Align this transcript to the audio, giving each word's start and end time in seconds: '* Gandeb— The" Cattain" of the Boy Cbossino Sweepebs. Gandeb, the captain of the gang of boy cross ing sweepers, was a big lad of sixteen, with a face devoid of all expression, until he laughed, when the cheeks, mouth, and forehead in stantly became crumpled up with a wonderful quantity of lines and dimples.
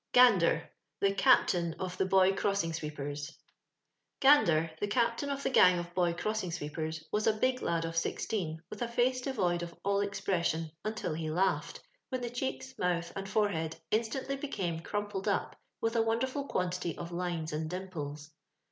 '* 0.11 0.13
Gandeb— 0.15 0.63
The" 1.01 1.13
Cattain" 1.13 1.75
of 1.79 1.95
the 1.99 2.07
Boy 2.07 2.31
Cbossino 2.31 2.73
Sweepebs. 2.73 3.33
Gandeb, 4.19 4.79
the 4.79 4.87
captain 4.87 5.29
of 5.29 5.43
the 5.43 5.51
gang 5.51 5.77
of 5.77 5.93
boy 5.93 6.13
cross 6.15 6.43
ing 6.43 6.49
sweepers, 6.51 7.03
was 7.11 7.27
a 7.27 7.33
big 7.33 7.61
lad 7.61 7.85
of 7.85 7.95
sixteen, 7.95 8.63
with 8.71 8.81
a 8.81 8.87
face 8.87 9.21
devoid 9.21 9.61
of 9.61 9.75
all 9.85 10.01
expression, 10.01 10.71
until 10.83 11.13
he 11.13 11.29
laughed, 11.29 11.81
when 12.09 12.21
the 12.21 12.31
cheeks, 12.31 12.73
mouth, 12.79 13.13
and 13.15 13.29
forehead 13.29 13.75
in 13.91 14.01
stantly 14.01 14.41
became 14.41 14.79
crumpled 14.79 15.27
up 15.27 15.55
with 15.81 15.95
a 15.95 16.01
wonderful 16.01 16.45
quantity 16.47 16.97
of 16.97 17.11
lines 17.11 17.53
and 17.53 17.69
dimples. 17.69 18.31